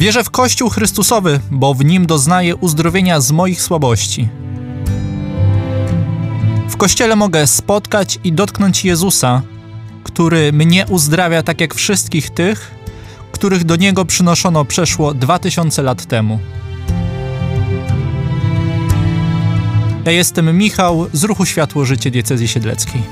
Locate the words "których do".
13.32-13.76